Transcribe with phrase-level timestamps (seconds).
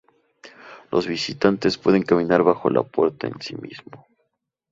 [0.89, 4.07] Los visitantes pueden caminar bajo la puerta en sí mismo.